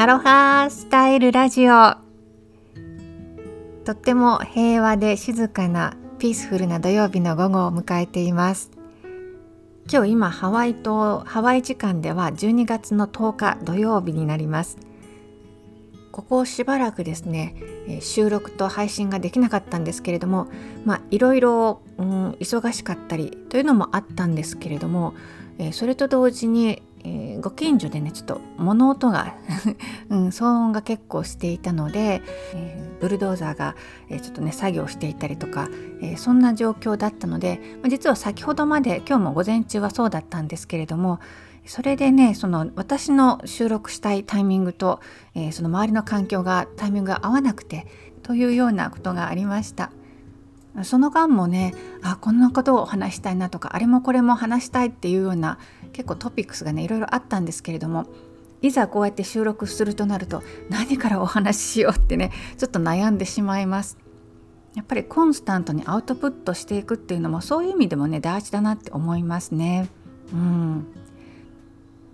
[0.00, 1.96] アロハスタイルラジオ。
[3.84, 8.70] とっても平和で静かなピースフルな土曜日の午後を迎えています。
[9.92, 14.78] 今日今ハワイ島ハワイ時間では12月の10日土曜日になります。
[16.12, 17.56] ここしばらくですね
[18.00, 20.46] 収録と配信ができなかったんですけれども
[20.84, 25.14] まあいろいろ、うん、忙しかったりというのもあったんですけれども
[25.72, 29.34] それと同時にえー、ご近所でねちょっと物音が
[30.10, 32.22] うん、騒音が結構していたので、
[32.54, 33.74] えー、ブルドーザーが、
[34.08, 35.68] えー、ちょっとね作業していたりとか、
[36.02, 41.18] えそんな状況だったので、まあ、実は先ほどまで今日も午前中はそうだったんですけれども
[41.64, 45.00] それでねその私の収録したいタイミングと、
[45.34, 47.86] えその周りの環境がタイミングが合わなくて
[48.22, 49.90] というようなことがありました。
[50.84, 55.58] その間もねあこんなことを話したいなとかあれもこれも話したいっていうような
[55.92, 58.06] 結構トピックスがねいろいろあったんですけれども
[58.60, 63.98] いざこうやって収録するとなると何からお話ししようってねちょっと悩んでしまいます。
[64.74, 69.88] やっぱりコンスタントにアウトプットしていくっていうのもそういう意味でもね大事だなって思いますね。
[70.32, 70.86] うん、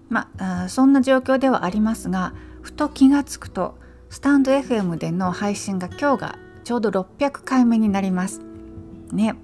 [0.08, 3.76] まあそんな状況ではありますがふと気が付くと
[4.08, 8.40] スタンド FM での配信が今日がちょうど600回目になります。
[9.12, 9.34] ね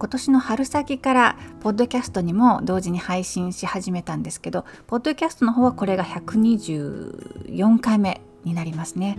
[0.00, 9.18] 今年の春先からポッドキャストにも同時に配信し始めたんですけどポッドキャストの方はこれが124回目になりますね。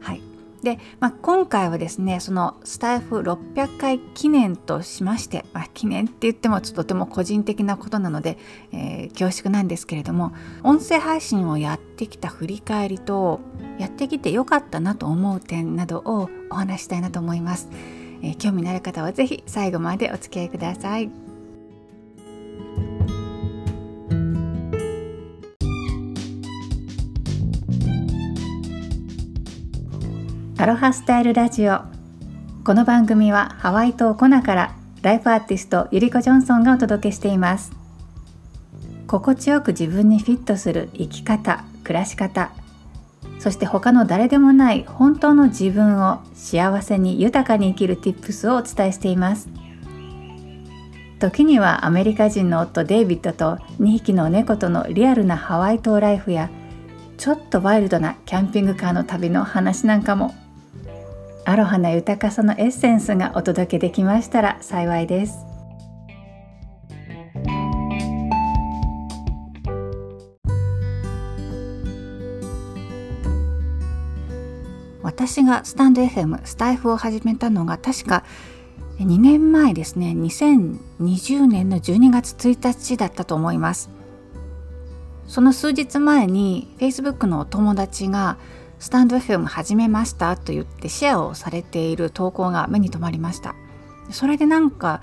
[0.00, 0.22] はい
[0.62, 8.36] で、まあ、今回はですねそのスタイフ600回記念としまして、まあ、記念って言ってもちょっととても個人的なことなので、
[8.72, 10.32] えー、恐縮なんですけれども
[10.62, 13.40] 音声配信をやってきた振り返りと
[13.78, 17.68] やってきてよかったなと思う点などをお話したいなと思います。
[18.22, 21.10] えー、興味のある方は是非最後までお付き合いください。
[30.60, 31.82] アロハスタイルラジオ
[32.64, 37.70] この番組はハワイ島コナからライフアーティストゆりこジョンソンがお届けしています
[39.06, 42.50] 心地よく自分にフィットする生き方暮らし方
[43.38, 49.48] そして他の誰でもない本当の自分を幸せに豊かに生きる Tips をお伝えしています。
[51.18, 56.48] 時にはアメリカ人の夫デイビッドと2匹の猫とのリアルなハワイ島ライフや
[57.16, 60.34] ちょっとワイルドなキャンピングカーの旅の話なんかも。
[61.44, 65.47] アロハな豊かさのエッセンスがお届けできましたら幸いです。
[75.18, 78.22] 私がスタンド FM スタイフを始めたのが確か
[79.00, 80.14] 2年前ですね。
[80.16, 83.90] 2020年の12月1日だったと思います。
[85.26, 88.38] その数日前に Facebook のお友達が
[88.78, 93.56] スタンド FM 始めましたと言ってシェアをされている投稿が目に留まりました。
[94.12, 95.02] それでなんか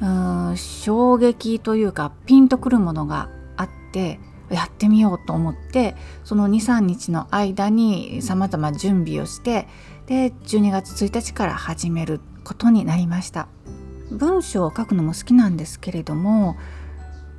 [0.00, 4.18] うん衝撃というかピンとくるものがあって
[4.50, 9.68] やってみようと思ってその23日の間にさまざま準備をして
[10.06, 13.48] で12月1日から始めることになりました。
[14.10, 16.56] 文章を書くのも好きなんですけれども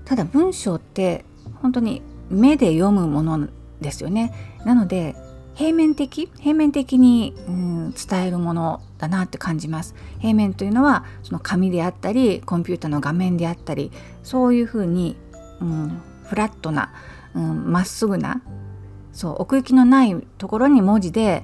[0.03, 1.23] ただ文章って
[1.61, 3.47] 本当に目で読むもの
[3.81, 4.33] ですよね。
[4.65, 5.15] なので
[5.53, 9.95] 平面的平面的に、うん、伝えるものだなって感じます。
[10.19, 13.91] 平面というのはその紙であったりコンピューターの画面であったり
[14.23, 15.15] そういうふうに、
[15.61, 16.94] うん、フラットな
[17.34, 18.41] ま、っすぐな
[19.12, 21.44] そう奥行きのないところに文字で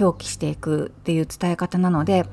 [0.00, 2.26] 表記していくっていう伝え方なので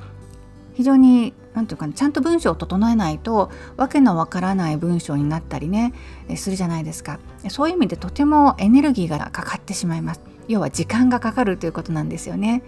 [0.75, 5.93] 非常に何て言うかなちゃんと文章を整えないとわけのわからない文章になったりね
[6.35, 7.19] するじゃないですか。
[7.49, 10.21] そういう意味でとてもエネルギーがかかってしまいます。
[10.47, 12.61] 要は時間がかかるということなんですよね。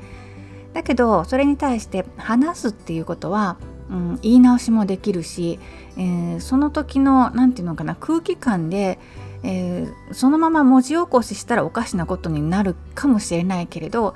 [0.73, 3.57] だけどそれに対して話すっていうことは、
[3.89, 5.59] うん、言い直しもできるし、
[5.97, 8.99] えー、その時の何て言うのかな空気感で
[9.43, 14.15] えー、そのまま文字起こししたらおかしなことになるかもしれないけれど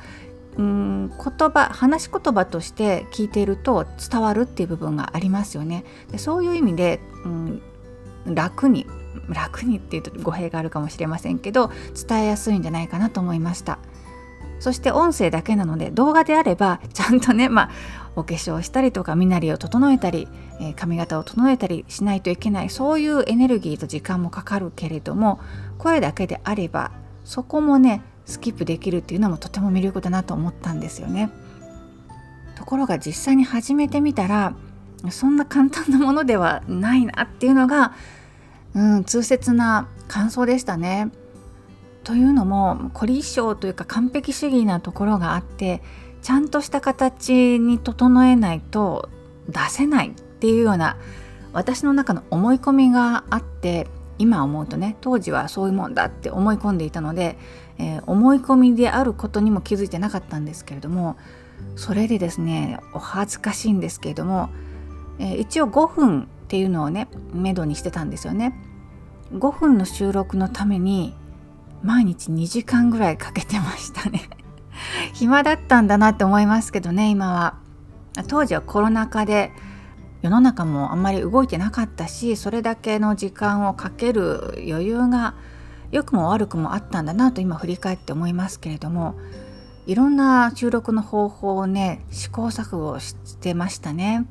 [0.57, 5.83] うん言葉話し言葉として聞いていると伝わるっていう部分がありますよね。
[6.11, 7.61] でそういう意味で、うん、
[8.25, 8.85] 楽に
[9.29, 11.71] 楽にっていうと語弊があるかもしれませんけど
[12.07, 13.79] 伝えやすいんじゃないかなと思いました。
[14.59, 17.69] そして音声だけなので動画であればちゃんとね、まあ、
[18.15, 20.27] お化粧したりとか身なりを整えたり、
[20.59, 25.39] えー、髪型を整えたりしないといけないそういうエネルギーと時間もかかるけれども
[25.77, 26.91] 声だけであれば
[27.23, 31.29] そこもねスキップできるっていうのもとても魅力だなと思ったんですよね。
[32.55, 34.55] ところが実際に始めてみたら
[35.09, 37.93] そんな簡単なものではないなっていうのが、
[38.73, 41.11] うん、痛切な感想でしたね。
[42.03, 45.81] というのも凝り性というか完璧主義なところがあって
[46.23, 49.09] ちゃんとした形に整えないと
[49.49, 50.97] 出せないっていうような
[51.51, 53.87] 私の中の思い込みがあって
[54.17, 57.37] 今思うとね当時はそういうもんだって思い込んでいたので、
[57.77, 61.17] えー、思い込みであることにも気づいてなかったんですけれども
[61.75, 64.49] それでですねお恥ずかしいんですけれども、
[65.19, 68.53] えー、一応5分っていうのをねめどにしてたんですよね。
[69.33, 71.15] 5分の収録のために
[71.81, 74.29] 毎日2時間ぐらいかけてましたね
[75.23, 77.55] 暇だったんだなって思いますけどね今は
[78.27, 79.53] 当時はコロナ禍で
[80.21, 85.35] 世の中もあんまり動いてなかったしそれだけの時間をかける余裕が
[85.91, 89.15] 良くも悪くもあったんだなと今振り返って思いますけれども
[89.87, 94.25] いろんな収録の方法をね試行錯誤してましたね。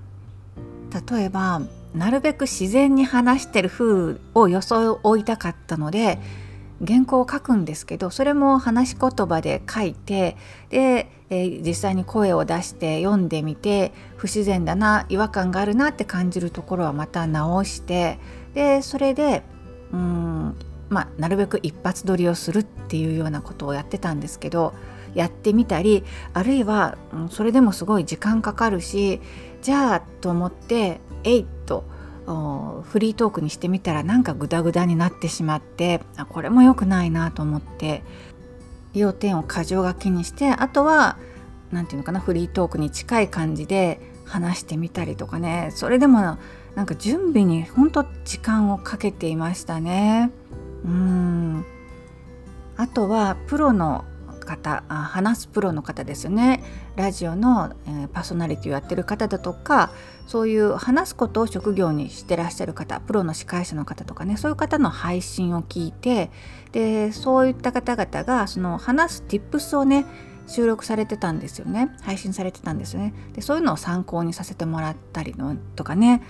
[1.10, 1.62] 例えば
[1.94, 6.18] なるべく自然に話してる風を装いたかったので
[6.86, 10.36] 原稿を書くんですけどそれも話し言葉で書いて
[10.70, 18.18] で、えー、実際に声を出して読んでみて不自然だな違和感があるなって感じるところはまた直して
[18.54, 19.42] でそれで
[19.92, 20.56] うん
[20.88, 24.74] まあなるべく一発撮りをするっていうようなことをやってたんですけど
[25.14, 29.20] やってみたりあるいは、うん、それでもすごい時間かかるし
[29.60, 31.46] じゃあと思って「えい!」
[32.26, 38.02] フリートークにしてみたらなんかグダグダになってしまってあこれも良くないなと思って
[38.94, 41.18] 要点を箇条書きにしてあとは
[41.70, 46.38] 何て言うのかなフリートークに近い感じで話してみたりとかねそれでも
[46.74, 50.30] なんか準備にほんと時間をかけていましたね。
[50.84, 51.66] うん
[52.76, 54.04] あとはプロの
[54.44, 56.62] 方話すプロの方ですよね。
[56.96, 59.92] ラジオの、えー、パーソナリティをやってる方だとか
[60.26, 66.30] そういう話すことを職業にしてらっしゃる方プロの司会者の方とかねそういう方の配信を聞いて
[66.72, 70.04] でそういった方々がその話す tips をね
[70.46, 71.90] 収録されてたんですよね。
[72.02, 73.14] 配信されてたんですよね。
[73.32, 76.22] でそういうのを参考にさせてもらったりのとかね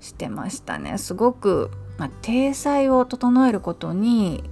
[0.00, 0.98] してましたね。
[0.98, 4.44] すごく、まあ、体裁を整えることに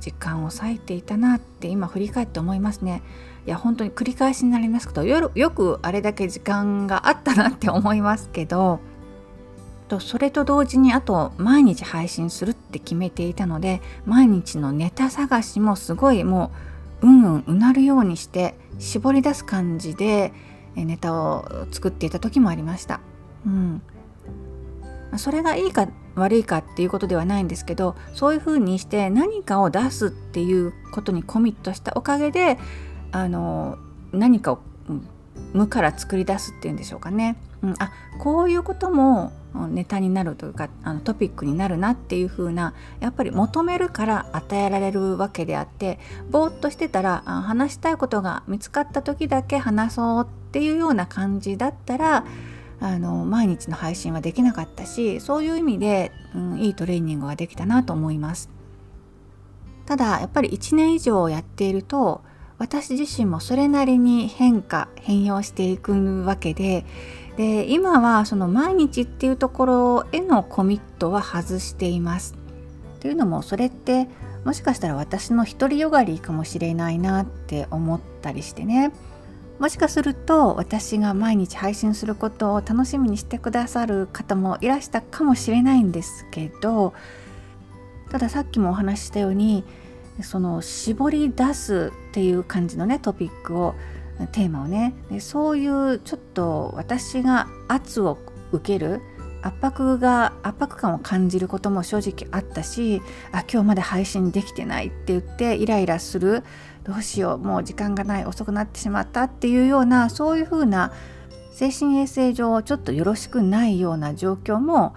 [0.00, 3.02] 時間を割いていたなって今振り返って思いますね。
[3.46, 8.80] いや本当に繰り返しになりますけどよよくあれだけ時間があったなって思いますけど
[9.88, 16.52] とそれと同時にあと毎日配信するって決めていたので毎日のネタ探しもすごいも
[17.00, 20.32] ううんうんうなるようにして絞り出す感じで
[20.74, 23.00] ネタを作っていた時もありました。
[23.46, 23.82] うん
[25.16, 32.58] それがいいか悪いかっていうことではないんですけどそういうふうにして何かを出すっていうことにコミットしたおかげで
[33.12, 33.78] あの
[34.12, 34.58] 何かを
[35.52, 39.32] 無から作り出すっていうんでしょうかね、うん、あこういうことも
[39.70, 45.98] ネタになるというかあのトピックになるなっていう風なやっぱり求めるから与えられるわけであって
[46.30, 52.24] ぼーっとしてたら話したいことが見つかった時だけ話そうっていうような感じだったら
[52.80, 58.50] あの毎日の配信はできなかったしそういう意味で、うん、いいトレーニングができたなと思います。
[59.86, 62.22] ただやっぱり1年以上やっていると
[62.58, 66.84] 私自身もそれなりに変化変容していくわけで
[67.36, 72.36] で今はその毎日っていうところへのコミットは外しています。
[73.00, 74.08] というのもそれって
[74.44, 78.92] もしかしたら私の独りよがりかもしれないなって思ったりしてね。
[79.58, 86.94] もしかすると私が毎日配信することを楽しみにしてくださる方もいらしたかもしれないんですけど
[88.10, 89.64] たださっきもお話ししたように
[90.22, 93.74] その絞り出すっていう感じのねトピックを
[94.32, 94.94] テーマをね。
[95.10, 98.18] でそういうちょっと私が圧を
[98.50, 99.00] 受ける
[99.42, 103.00] 圧迫が圧迫感を感じることも正直あったし
[103.32, 106.42] あ今日まで配信できてないって言ってイライラする
[106.84, 110.92] どうしようもう時間がない遅くなってしまったっていうようなそういうふうな
[111.52, 114.94] 精神衛生上ちょっとよろしくないような状況も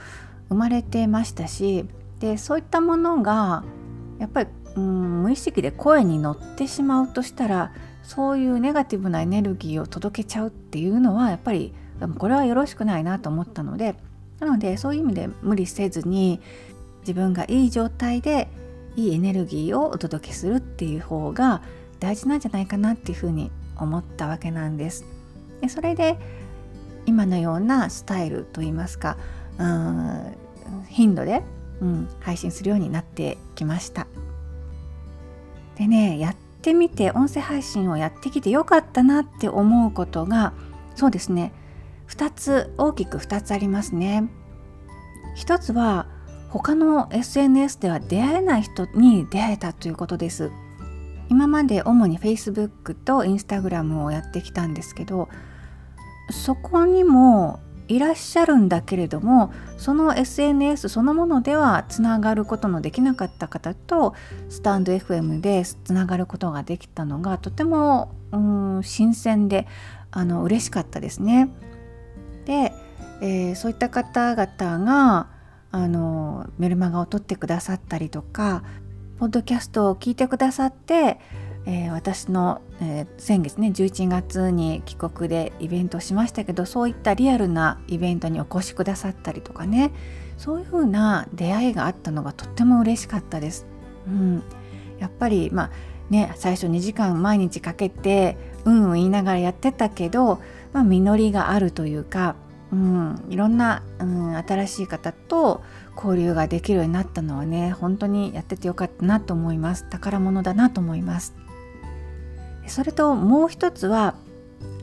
[0.49, 1.85] 生まれてましたし
[2.19, 3.63] でそういったものが
[4.19, 11.73] やっぱりうん無意識で声に乗ってしまうとしたらそういうネガティブなエネルギーを届けちゃうっていうのはやっぱり
[12.17, 13.95] これはよろしくないなと思ったので
[14.41, 16.41] なのでそういう意味で無理せずに
[17.01, 18.49] 自分がいい状態で
[18.95, 21.61] いいエネルギーをお届けするっていう方が
[21.99, 25.05] 大事なんじゃないかなっていうふうに思ったわけなんです。
[25.61, 26.17] でそれで
[27.05, 29.17] 今のようなスタイルといいますか
[29.57, 30.35] うん
[30.89, 31.43] 頻度で、
[31.81, 34.07] うん、配信するようになってきました。
[35.75, 40.53] でねやってみて音声配信をやってきてよかったなって思うことが
[40.95, 41.53] そうですね
[42.11, 44.29] 2つ大きく2つありますね。
[45.35, 46.07] 一つは
[46.49, 50.51] 他の SNS では出会えない人に出会えたということです。
[51.29, 55.29] 今まで主に Facebook と Instagram をやってきたんですけど
[56.29, 64.13] そこにもいらっしゃるんだけれどもその SNS そのものではつながることのできなかった方と
[64.49, 69.67] スタンド FM でつながることができたのがとてもうん新鮮で
[70.11, 71.49] あの嬉しかったですね。
[72.45, 72.73] で、
[73.21, 75.27] えー、そういった方々が
[75.71, 78.63] あのメルマガを取ってくださったりとか
[79.19, 81.19] ポッドキャストを聞いてくださって
[81.65, 89.91] えー、私の、えー、先月ね11月に帰国でイベントをしましたけどそういったリアルなイベントにお越しくださったりとかね
[90.37, 93.67] そういう風な出会いがあったのがとっても嬉しかったです。
[94.07, 94.43] うん、
[94.97, 95.71] やっぱりまあ
[96.09, 100.41] ね最初2時間毎日かけてうんうん言いながらやってたけど、
[100.73, 102.35] まあ、実りがあるというか、
[102.71, 105.61] うん、いろんな、うん、新しい方と
[105.95, 111.35] 交流ができるようになったのはね本当にやっててよかったなと思います宝物だなと思います。
[112.67, 114.15] それともう一つは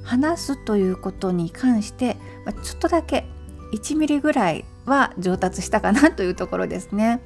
[0.02, 3.24] 話すということに関してまちょっとだけ
[3.72, 7.20] 1ミリぐらいは上達したかなというところですね。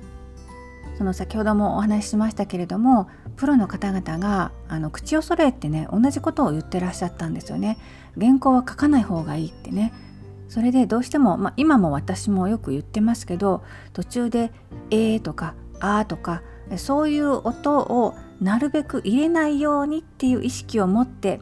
[1.03, 7.77] その先ほどもお話ししましたけれどもプロの方々があの口を揃えてね同じことを言ってらっしゃったんですよね。
[8.17, 9.93] 原稿は書かない方がいいってね。
[10.49, 14.53] それでどうしても、まあ、今も私もよく言ってますけど途中で
[14.93, 16.43] 「えー」とか「あー」とか
[16.77, 21.41] そういう音をなるべく入れないようにっていう意識を持って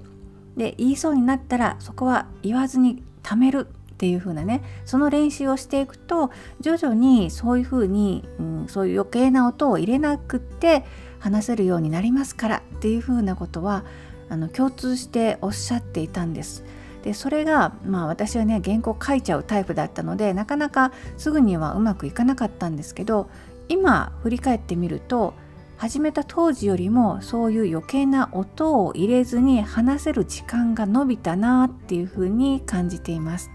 [0.56, 3.66] で言いそうになったらそこは言わずに貯める
[4.00, 10.86] っていう風なねその練習をしていくと徐々にそういう風に、うん、そういう余計な音を入れなくって
[11.18, 13.84] 話せるようになりますからっていう風なことは
[14.30, 16.64] あの共通しておっしゃっていたんです。
[17.02, 23.28] でそれがまあ私はね原稿書いちゃうタイプだったのでなかなかすぐにはうまくいかなかったんですけど
[23.68, 25.34] 今振り返ってみると
[25.76, 33.50] 始めた当時よりもそういう余計な音を入れずに話せる時間が伸びたなっていうふうに感じています。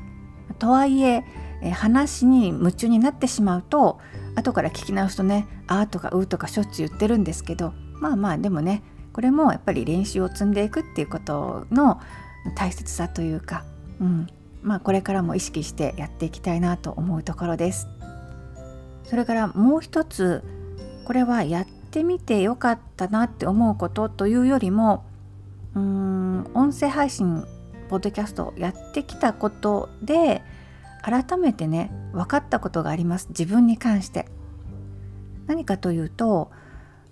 [0.60, 1.24] とはいえ
[1.74, 4.00] 話に夢中になってしまうと
[4.36, 8.84] 後から聞き直すとね「あ」とか「う」とかしょっちゅう言ってるんですけどまあまあでもね
[9.14, 12.02] これもやっぱり練習を積んでいくっていうことの
[12.56, 13.64] 大切さというか、
[14.02, 14.28] うん、
[14.62, 17.88] まあこれからも意識してやっていきたいなと思うところです。
[19.06, 20.44] それからもう一つ
[21.06, 25.06] これはやってみてよかったなって思うことというよりも
[25.76, 27.46] うーん音声配信
[27.90, 30.44] ポッドキャストをやってきたことで
[31.02, 33.28] 改めてね分かったことがあります。
[33.30, 34.28] 自分に関して。
[35.48, 36.50] 何かというと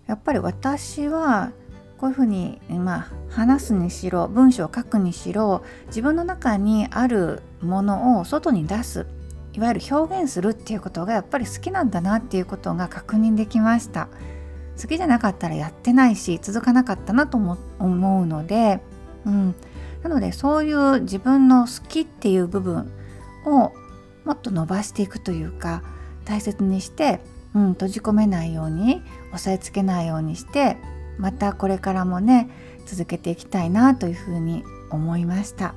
[0.08, 1.52] やっぱり私は
[1.98, 9.06] こういうふうに、まあ、話すにしろ文章を書くにしろ自分の中にあるものを外に出す
[9.54, 14.10] いわゆる表現するっていうことがやっぱり好きなんだなっていうことが確認できました。
[14.82, 18.82] 好きじゃなかったらやってないし続かなかったなと思うので、
[19.26, 19.56] うん、
[20.04, 22.92] なのでそういう自分の好きっていう部分
[23.46, 23.72] を
[24.26, 25.82] もっと伸ばしていくというか
[26.26, 27.20] 大切にして、
[27.56, 29.02] うん、閉じ込めないように
[29.34, 30.78] 押さえつけないようにして
[31.18, 32.50] またこれからもね
[32.86, 35.74] 続けていきたいなというふうに思いました。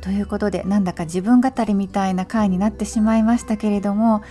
[0.00, 4.22] ということでなんだか自分語りみたいな回になってしまいましたけれども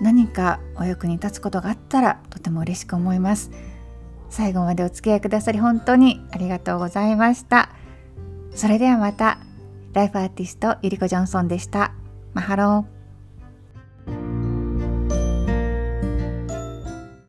[0.00, 3.50] 何かお役に立つことがあったらとても嬉しく思います
[4.28, 7.69] 最後までお付き合いくださり本当にありがとうございました
[8.60, 9.38] それではまた。
[9.94, 11.94] ライフアーティストゆりこジョンソンでした。
[12.34, 12.99] マハロー。